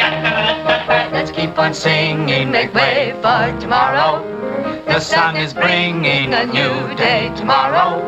[0.00, 4.22] Let's keep on singing, make way for tomorrow.
[4.86, 8.00] The sun is bringing a new day tomorrow.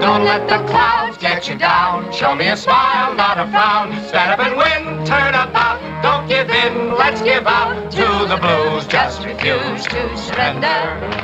[0.00, 2.12] Don't let the clouds get you down.
[2.12, 3.92] Show me a smile, not a frown.
[4.08, 5.91] Stand up and win, turn about.
[6.22, 8.86] Don't give in, let's give out to the blues.
[8.86, 11.22] Just refuse to surrender.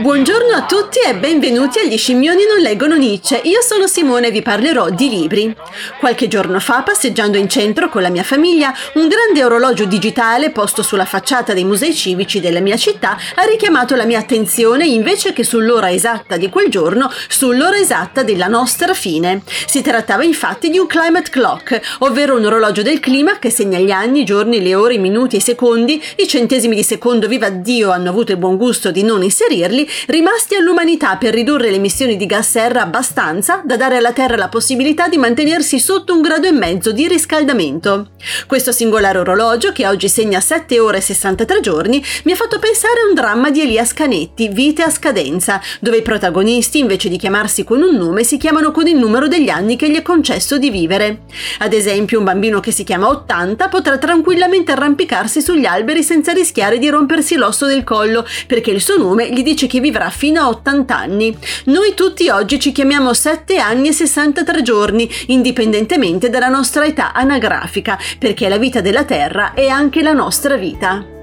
[0.00, 3.40] Buongiorno a tutti e benvenuti agli Scimmioni non leggono Nietzsche.
[3.44, 5.54] Io sono Simone e vi parlerò di libri.
[5.98, 10.82] Qualche giorno fa, passeggiando in centro con la mia famiglia, un grande orologio digitale posto
[10.82, 15.44] sulla facciata dei musei civici della mia città ha richiamato la mia attenzione invece che
[15.44, 19.42] sull'ora esatta di quel giorno, sull'ora esatta della nostra fine.
[19.66, 23.90] Si trattava infatti di un climate clock, ovvero un orologio del clima che segna gli
[23.96, 27.90] anni, i giorni, le ore, i minuti i secondi, i centesimi di secondo, viva Dio,
[27.90, 32.26] hanno avuto il buon gusto di non inserirli, rimasti all'umanità per ridurre le emissioni di
[32.26, 36.52] gas serra abbastanza da dare alla Terra la possibilità di mantenersi sotto un grado e
[36.52, 38.10] mezzo di riscaldamento.
[38.46, 43.00] Questo singolare orologio, che oggi segna 7 ore e 63 giorni, mi ha fatto pensare
[43.00, 47.64] a un dramma di Elias Canetti, Vite a scadenza, dove i protagonisti, invece di chiamarsi
[47.64, 50.70] con un nome, si chiamano con il numero degli anni che gli è concesso di
[50.70, 51.22] vivere.
[51.58, 56.78] Ad esempio, un bambino che si chiama 80 potrà tranquillamente arrampicarsi sugli alberi senza rischiare
[56.78, 60.48] di rompersi l'osso del collo, perché il suo nome gli dice che vivrà fino a
[60.48, 61.36] 80 anni.
[61.66, 67.96] Noi tutti oggi ci chiamiamo 7 anni e 63 giorni, indipendentemente dalla nostra età anagrafica,
[68.18, 71.15] perché la vita della Terra è anche la nostra vita.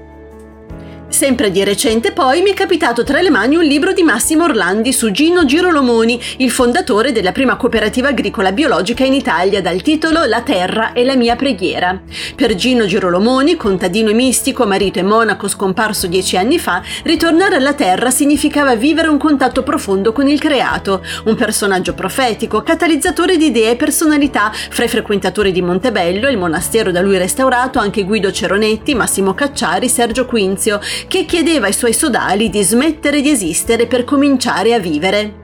[1.14, 4.92] Sempre di recente poi mi è capitato tra le mani un libro di Massimo Orlandi
[4.92, 10.40] su Gino Girolomoni, il fondatore della prima cooperativa agricola biologica in Italia, dal titolo La
[10.40, 12.02] terra è la mia preghiera.
[12.34, 17.74] Per Gino Girolomoni, contadino e mistico, marito e monaco scomparso dieci anni fa, ritornare alla
[17.74, 23.70] terra significava vivere un contatto profondo con il creato, un personaggio profetico, catalizzatore di idee
[23.70, 28.96] e personalità fra i frequentatori di Montebello, il monastero da lui restaurato, anche Guido Ceronetti,
[28.96, 34.74] Massimo Cacciari, Sergio Quinzio, che chiedeva ai suoi sodali di smettere di esistere per cominciare
[34.74, 35.42] a vivere.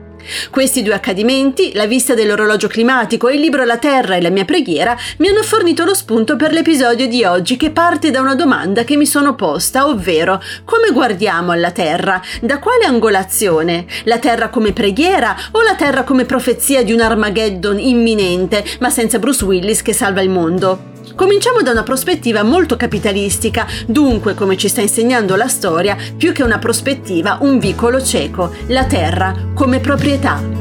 [0.49, 4.45] Questi due accadimenti, la vista dell'orologio climatico e il libro La Terra e la mia
[4.45, 8.83] preghiera, mi hanno fornito lo spunto per l'episodio di oggi che parte da una domanda
[8.83, 12.21] che mi sono posta, ovvero come guardiamo alla Terra?
[12.41, 13.85] Da quale angolazione?
[14.03, 19.19] La Terra come preghiera o la Terra come profezia di un Armageddon imminente, ma senza
[19.19, 20.90] Bruce Willis che salva il mondo?
[21.15, 26.43] Cominciamo da una prospettiva molto capitalistica, dunque, come ci sta insegnando la storia, più che
[26.43, 30.60] una prospettiva, un vicolo cieco, la terra come proprietà.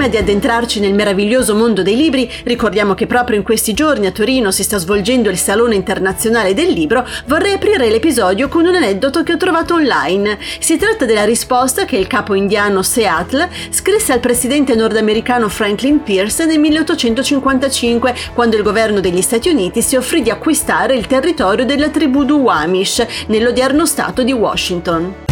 [0.00, 4.10] Prima di addentrarci nel meraviglioso mondo dei libri, ricordiamo che proprio in questi giorni a
[4.10, 9.22] Torino si sta svolgendo il Salone Internazionale del Libro, vorrei aprire l'episodio con un aneddoto
[9.22, 10.38] che ho trovato online.
[10.58, 16.46] Si tratta della risposta che il capo indiano Seattle scrisse al presidente nordamericano Franklin Pierce
[16.46, 21.90] nel 1855, quando il governo degli Stati Uniti si offrì di acquistare il territorio della
[21.90, 25.28] tribù Duwamish nell'odierno stato di Washington.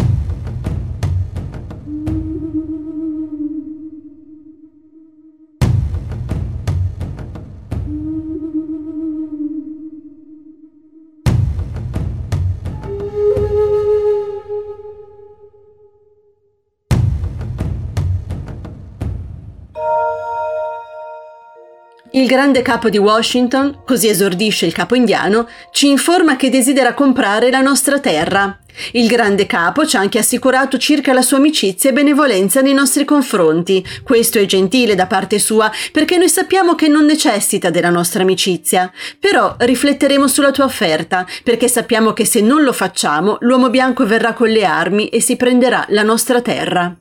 [22.18, 27.48] Il grande capo di Washington, così esordisce il capo indiano, ci informa che desidera comprare
[27.48, 28.58] la nostra terra.
[28.90, 33.04] Il grande capo ci ha anche assicurato circa la sua amicizia e benevolenza nei nostri
[33.04, 33.86] confronti.
[34.02, 38.90] Questo è gentile da parte sua, perché noi sappiamo che non necessita della nostra amicizia.
[39.20, 44.32] Però rifletteremo sulla tua offerta, perché sappiamo che se non lo facciamo, l'uomo bianco verrà
[44.32, 46.96] con le armi e si prenderà la nostra terra.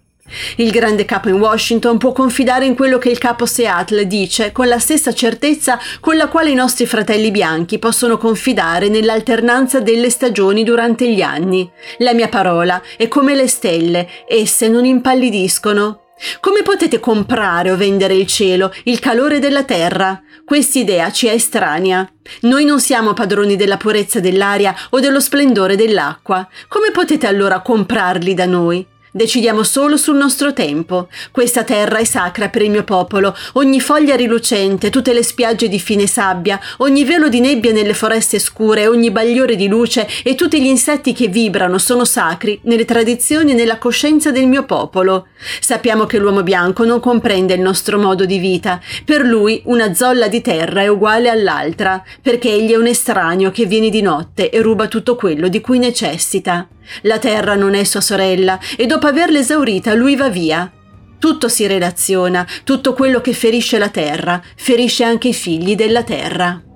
[0.58, 4.68] Il grande capo in Washington può confidare in quello che il capo Seattle dice con
[4.68, 10.64] la stessa certezza con la quale i nostri fratelli bianchi possono confidare nell'alternanza delle stagioni
[10.64, 11.70] durante gli anni.
[12.00, 16.02] La mia parola è come le stelle, esse non impallidiscono.
[16.40, 20.20] Come potete comprare o vendere il cielo, il calore della terra?
[20.44, 22.10] Quest'idea ci è estranea.
[22.42, 26.48] Noi non siamo padroni della purezza dell'aria o dello splendore dell'acqua.
[26.68, 28.86] Come potete allora comprarli da noi?
[29.18, 31.08] Decidiamo solo sul nostro tempo.
[31.32, 33.36] Questa terra è sacra per il mio popolo.
[33.54, 38.38] Ogni foglia rilucente, tutte le spiagge di fine sabbia, ogni velo di nebbia nelle foreste
[38.38, 43.54] scure, ogni bagliore di luce e tutti gli insetti che vibrano sono sacri nelle tradizioni
[43.54, 45.30] e nella coscienza del mio popolo.
[45.62, 48.80] Sappiamo che l'uomo bianco non comprende il nostro modo di vita.
[49.04, 53.66] Per lui una zolla di terra è uguale all'altra, perché egli è un estraneo che
[53.66, 56.68] viene di notte e ruba tutto quello di cui necessita.
[57.02, 60.72] La terra non è sua sorella e dopo averla esaurita lui va via.
[61.20, 66.67] Tutto si relaziona, tutto quello che ferisce la terra ferisce anche i figli della terra.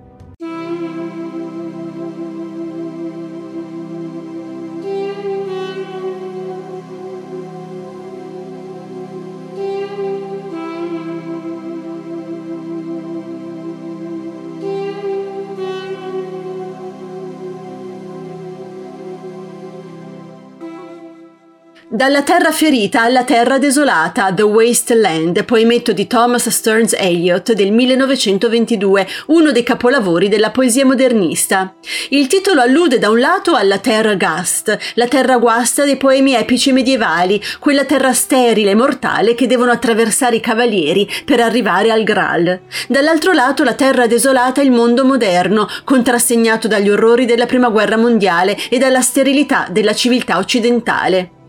[21.94, 27.74] Dalla terra ferita alla terra desolata, The Waste Land, poemetto di Thomas Stearns Eliot del
[27.74, 31.76] 1922, uno dei capolavori della poesia modernista.
[32.12, 36.72] Il titolo allude da un lato alla terra Gast, la terra guasta dei poemi epici
[36.72, 42.62] medievali, quella terra sterile e mortale che devono attraversare i cavalieri per arrivare al Graal.
[42.88, 47.98] Dall'altro lato la terra desolata è il mondo moderno, contrassegnato dagli orrori della Prima Guerra
[47.98, 51.40] Mondiale e dalla sterilità della civiltà occidentale.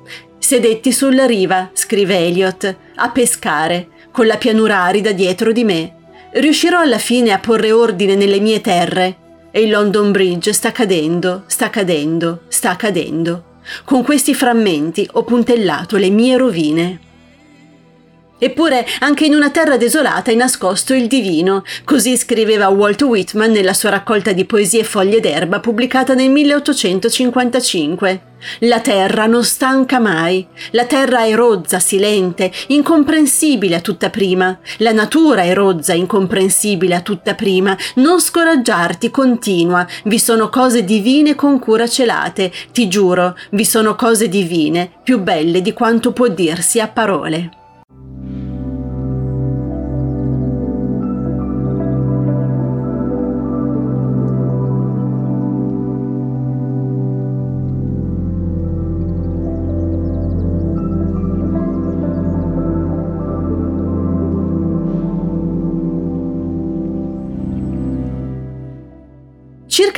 [0.42, 5.94] Sedetti sulla riva, scrive Eliot, a pescare, con la pianura arida dietro di me.
[6.32, 9.16] Riuscirò alla fine a porre ordine nelle mie terre.
[9.52, 13.60] E il London Bridge sta cadendo, sta cadendo, sta cadendo.
[13.84, 17.00] Con questi frammenti ho puntellato le mie rovine.
[18.36, 23.74] Eppure anche in una terra desolata è nascosto il divino, così scriveva Walt Whitman nella
[23.74, 28.30] sua raccolta di poesie Foglie d'erba pubblicata nel 1855.
[28.60, 34.92] La terra non stanca mai, la terra è rozza, silente, incomprensibile a tutta prima, la
[34.92, 41.58] natura è rozza, incomprensibile a tutta prima, non scoraggiarti, continua, vi sono cose divine con
[41.58, 46.88] cura celate, ti giuro, vi sono cose divine, più belle di quanto può dirsi a
[46.88, 47.61] parole.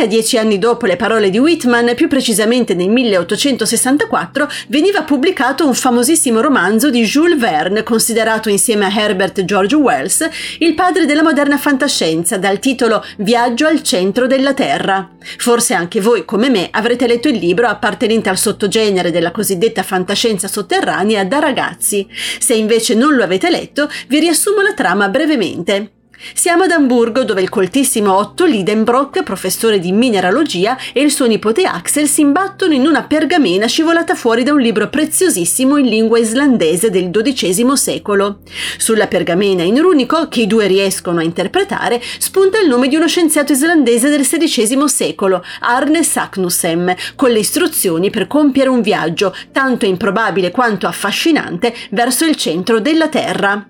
[0.05, 5.73] Circa dieci anni dopo le parole di Whitman, più precisamente nel 1864, veniva pubblicato un
[5.73, 10.29] famosissimo romanzo di Jules Verne, considerato insieme a Herbert George Wells
[10.59, 15.09] il padre della moderna fantascienza, dal titolo Viaggio al centro della Terra.
[15.39, 20.49] Forse anche voi, come me, avrete letto il libro appartenente al sottogenere della cosiddetta fantascienza
[20.49, 22.07] sotterranea da ragazzi.
[22.39, 25.93] Se invece non lo avete letto, vi riassumo la trama brevemente.
[26.33, 31.65] Siamo ad Amburgo dove il coltissimo Otto Lidenbrock, professore di mineralogia, e il suo nipote
[31.65, 36.89] Axel si imbattono in una pergamena scivolata fuori da un libro preziosissimo in lingua islandese
[36.91, 38.39] del XII secolo.
[38.79, 43.07] Sulla pergamena in runico, che i due riescono a interpretare, spunta il nome di uno
[43.07, 49.85] scienziato islandese del XVI secolo, Arne Saknussemm, con le istruzioni per compiere un viaggio tanto
[49.85, 53.69] improbabile quanto affascinante verso il centro della Terra.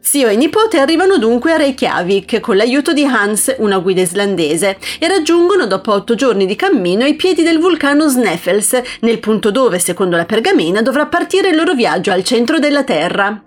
[0.00, 5.08] Zio e nipote arrivano dunque a Reykjavik con l'aiuto di Hans, una guida islandese, e
[5.08, 10.16] raggiungono dopo otto giorni di cammino i piedi del vulcano Sneffels, nel punto dove, secondo
[10.16, 13.42] la pergamena, dovrà partire il loro viaggio al centro della Terra.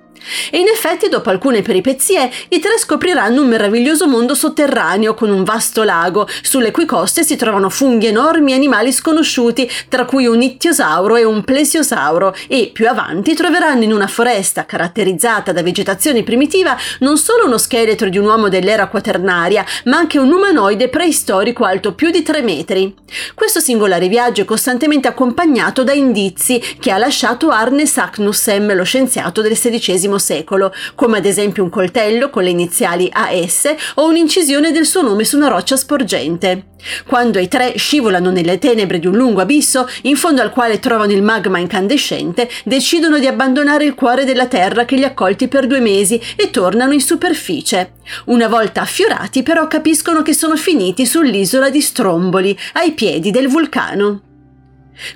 [0.51, 5.43] E in effetti, dopo alcune peripezie, i tre scopriranno un meraviglioso mondo sotterraneo con un
[5.43, 10.41] vasto lago, sulle cui coste si trovano funghi enormi e animali sconosciuti, tra cui un
[10.41, 16.77] ittiosauro e un plesiosauro, e più avanti troveranno in una foresta caratterizzata da vegetazione primitiva
[16.99, 21.93] non solo uno scheletro di un uomo dell'era quaternaria, ma anche un umanoide preistorico alto
[21.93, 22.93] più di 3 metri.
[23.33, 29.41] Questo singolare viaggio è costantemente accompagnato da indizi che ha lasciato Arne Saknussem, lo scienziato
[29.41, 34.85] del XVI secolo, come ad esempio un coltello con le iniziali AS o un'incisione del
[34.85, 36.65] suo nome su una roccia sporgente.
[37.05, 41.11] Quando i tre scivolano nelle tenebre di un lungo abisso, in fondo al quale trovano
[41.11, 45.67] il magma incandescente, decidono di abbandonare il cuore della terra che li ha accolti per
[45.67, 47.93] due mesi e tornano in superficie.
[48.25, 54.30] Una volta affiorati, però, capiscono che sono finiti sull'isola di Stromboli, ai piedi del vulcano.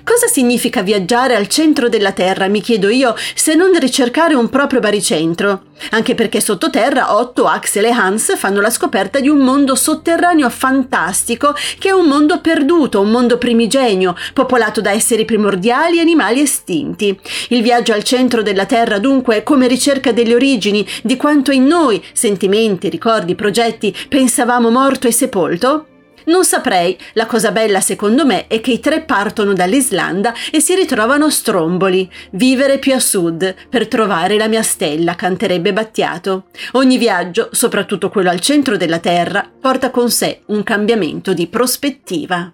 [0.02, 4.80] Cosa significa viaggiare al centro della Terra, mi chiedo io, se non ricercare un proprio
[4.80, 5.64] baricentro?
[5.90, 11.54] Anche perché sottoterra Otto, Axel e Hans fanno la scoperta di un mondo sotterraneo fantastico
[11.78, 17.18] che è un mondo perduto, un mondo primigenio, popolato da esseri primordiali e animali estinti.
[17.48, 21.64] Il viaggio al centro della Terra dunque è come ricerca delle origini, di quanto in
[21.64, 25.86] noi, sentimenti, ricordi, progetti, pensavamo morto e sepolto?
[26.26, 30.74] Non saprei, la cosa bella secondo me è che i tre partono dall'Islanda e si
[30.74, 36.46] ritrovano a Stromboli, vivere più a sud, per trovare la mia stella, canterebbe Battiato.
[36.72, 42.52] Ogni viaggio, soprattutto quello al centro della Terra, porta con sé un cambiamento di prospettiva.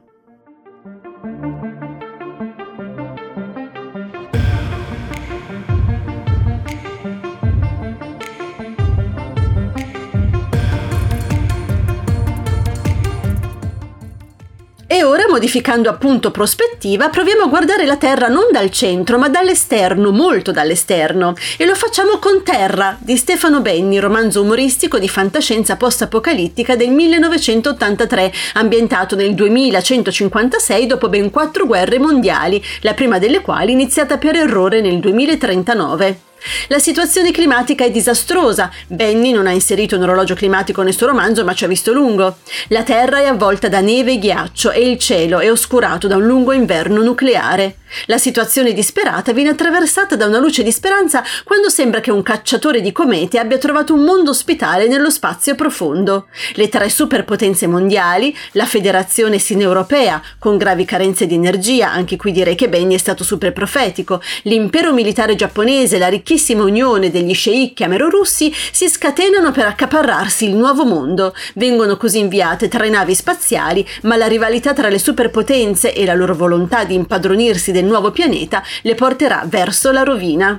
[15.02, 20.12] E ora, modificando appunto prospettiva, proviamo a guardare la Terra non dal centro, ma dall'esterno,
[20.12, 21.34] molto dall'esterno.
[21.56, 28.32] E lo facciamo con Terra, di Stefano Benni, romanzo umoristico di fantascienza post-apocalittica del 1983,
[28.54, 34.80] ambientato nel 2156 dopo ben quattro guerre mondiali, la prima delle quali iniziata per errore
[34.80, 36.31] nel 2039.
[36.68, 38.70] La situazione climatica è disastrosa.
[38.86, 42.38] Benny non ha inserito un orologio climatico nel suo romanzo, ma ci ha visto lungo.
[42.68, 46.26] La Terra è avvolta da neve e ghiaccio e il cielo è oscurato da un
[46.26, 47.76] lungo inverno nucleare.
[48.06, 52.80] La situazione disperata viene attraversata da una luce di speranza quando sembra che un cacciatore
[52.80, 56.26] di comete abbia trovato un mondo ospitale nello spazio profondo.
[56.54, 62.54] Le tre superpotenze mondiali, la Federazione Sineuropea, con gravi carenze di energia, anche qui direi
[62.54, 68.52] che Benny è stato super profetico, l'impero militare giapponese, la ricchissima unione degli sceicchi amerorussi
[68.72, 71.34] si scatenano per accaparrarsi il nuovo mondo.
[71.54, 76.34] Vengono così inviate tre navi spaziali, ma la rivalità tra le superpotenze e la loro
[76.34, 80.58] volontà di impadronirsi del del nuovo pianeta le porterà verso la rovina.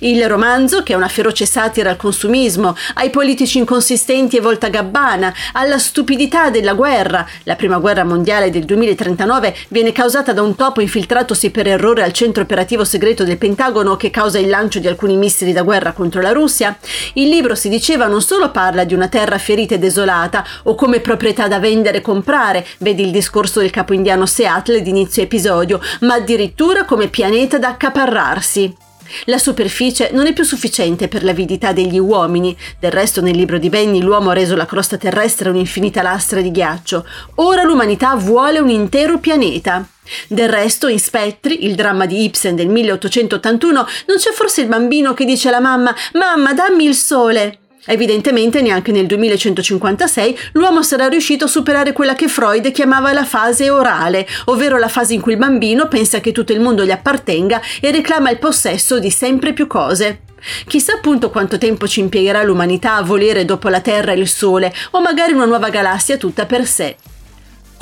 [0.00, 5.32] Il romanzo, che è una feroce satira al consumismo, ai politici inconsistenti e volta gabbana,
[5.52, 7.26] alla stupidità della guerra.
[7.44, 12.12] La prima guerra mondiale del 2039 viene causata da un topo infiltratosi per errore al
[12.12, 16.20] centro operativo segreto del Pentagono che causa il lancio di alcuni missili da guerra contro
[16.20, 16.76] la Russia.
[17.14, 21.00] Il libro, si diceva, non solo parla di una terra ferita e desolata o come
[21.00, 26.14] proprietà da vendere e comprare, vedi il discorso del capo indiano Seattle d'inizio episodio, ma
[26.14, 28.90] addirittura come pianeta da accaparrarsi.
[29.26, 33.68] La superficie non è più sufficiente per l'avidità degli uomini, del resto nel libro di
[33.68, 37.06] Benny l'uomo ha reso la crosta terrestre un'infinita lastra di ghiaccio,
[37.36, 39.86] ora l'umanità vuole un intero pianeta.
[40.26, 45.14] Del resto, in Spettri, il dramma di Ibsen del 1881, non c'è forse il bambino
[45.14, 47.58] che dice alla mamma Mamma, dammi il sole.
[47.86, 53.70] Evidentemente neanche nel 2156 l'uomo sarà riuscito a superare quella che Freud chiamava la fase
[53.70, 57.60] orale, ovvero la fase in cui il bambino pensa che tutto il mondo gli appartenga
[57.80, 60.20] e reclama il possesso di sempre più cose.
[60.66, 64.72] Chissà appunto quanto tempo ci impiegherà l'umanità a volere dopo la Terra e il Sole,
[64.92, 66.96] o magari una nuova galassia tutta per sé.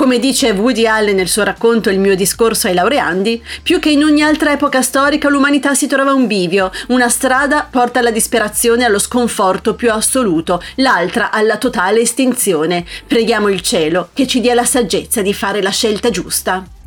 [0.01, 4.03] Come dice Woody Allen nel suo racconto Il mio discorso ai laureandi, più che in
[4.03, 8.81] ogni altra epoca storica l'umanità si trova a un bivio, una strada porta alla disperazione
[8.81, 12.87] e allo sconforto più assoluto, l'altra alla totale estinzione.
[13.07, 16.80] Preghiamo il cielo che ci dia la saggezza di fare la scelta giusta.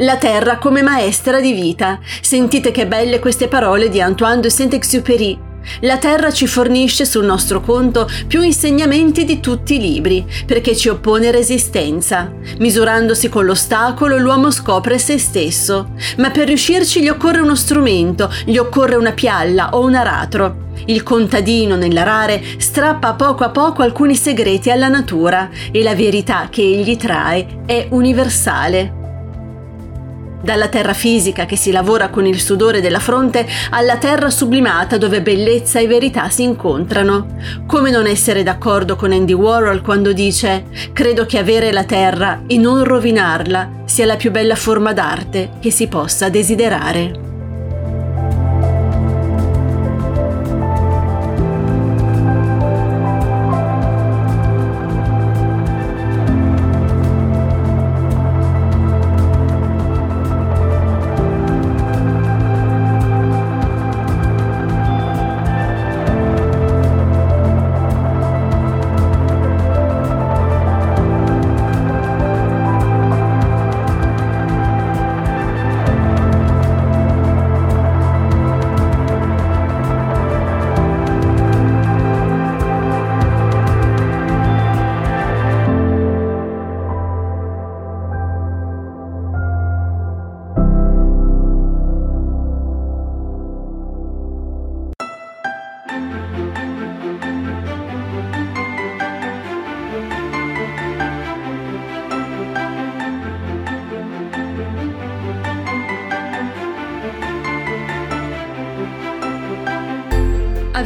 [0.00, 1.98] La terra come maestra di vita.
[2.20, 5.38] Sentite che belle queste parole di Antoine de Saint-Exupéry.
[5.80, 10.90] La terra ci fornisce sul nostro conto più insegnamenti di tutti i libri, perché ci
[10.90, 12.30] oppone resistenza.
[12.58, 15.92] Misurandosi con l'ostacolo, l'uomo scopre se stesso.
[16.18, 20.64] Ma per riuscirci gli occorre uno strumento, gli occorre una pialla o un aratro.
[20.84, 26.60] Il contadino nell'arare strappa poco a poco alcuni segreti alla natura e la verità che
[26.60, 29.04] egli trae è universale.
[30.42, 35.22] Dalla terra fisica che si lavora con il sudore della fronte alla terra sublimata dove
[35.22, 37.36] bellezza e verità si incontrano.
[37.66, 42.58] Come non essere d'accordo con Andy Warhol quando dice credo che avere la terra e
[42.58, 47.35] non rovinarla sia la più bella forma d'arte che si possa desiderare.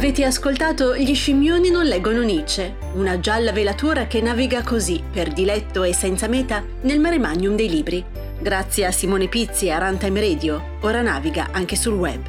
[0.01, 5.83] Avete ascoltato Gli scimmioni non leggono Nietzsche, una gialla velatura che naviga così, per diletto
[5.83, 8.03] e senza meta, nel mare magnum dei libri.
[8.39, 12.19] Grazie a Simone Pizzi e a Runtime Radio, ora naviga anche sul web.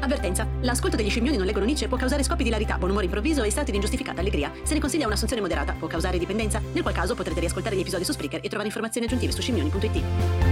[0.00, 0.48] Avvertenza.
[0.62, 3.50] L'ascolto degli scimmioni non leggono Nietzsche può causare scoppi di larità, buon umore improvviso e
[3.50, 4.50] stati di ingiustificata allegria.
[4.62, 8.04] Se ne consiglia un'assunzione moderata, può causare dipendenza, nel qual caso potrete riascoltare gli episodi
[8.04, 10.51] su Spreaker e trovare informazioni aggiuntive su scimmioni.it.